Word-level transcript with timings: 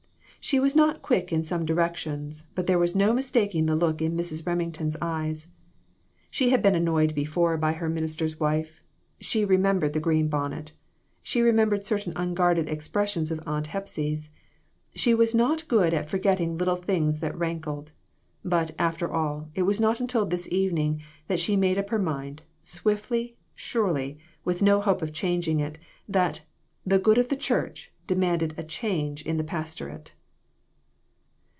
She 0.43 0.59
was 0.59 0.75
not 0.75 1.03
quick 1.03 1.31
in 1.31 1.43
some 1.43 1.65
directions, 1.67 2.45
but 2.55 2.65
there 2.65 2.79
was 2.79 2.95
no 2.95 3.13
mistaking 3.13 3.67
the 3.67 3.75
look 3.75 4.01
in 4.01 4.17
Mrs. 4.17 4.47
Remington's 4.47 4.97
eyes. 4.99 5.51
She 6.31 6.49
had 6.49 6.63
been 6.63 6.73
annoyed 6.73 7.13
before 7.13 7.57
by 7.57 7.73
her 7.73 7.87
minister's 7.87 8.39
wife. 8.39 8.81
She 9.19 9.45
remembered 9.45 9.93
the 9.93 9.99
green 9.99 10.29
bonnet. 10.29 10.71
She 11.21 11.43
re 11.43 11.51
membered 11.51 11.85
certain 11.85 12.11
unguarded 12.15 12.67
expressions 12.67 13.29
of 13.29 13.39
Aunt 13.45 13.67
Hepsy's. 13.67 14.31
She 14.95 15.13
was 15.13 15.35
not 15.35 15.67
good 15.67 15.93
at 15.93 16.09
forgetting 16.09 16.57
little 16.57 16.75
things 16.75 17.19
that 17.19 17.37
rankled. 17.37 17.91
But, 18.43 18.71
after 18.79 19.13
all, 19.13 19.47
it 19.53 19.61
was 19.61 19.79
not 19.79 19.99
until 19.99 20.25
this 20.25 20.51
evening 20.51 21.03
that 21.27 21.39
she 21.39 21.55
made 21.55 21.77
up 21.77 21.91
her 21.91 21.99
mind, 21.99 22.41
swiftly, 22.63 23.37
surely, 23.53 24.17
with 24.43 24.63
no 24.63 24.81
hope 24.81 25.03
of 25.03 25.13
changing 25.13 25.59
it, 25.59 25.77
that 26.09 26.41
"the 26.83 26.97
good 26.97 27.19
of 27.19 27.27
the 27.29 27.35
church" 27.35 27.93
demanded 28.07 28.55
a 28.57 28.63
change 28.63 29.21
in 29.21 29.37
their 29.37 29.45
pastorate. 29.45 30.13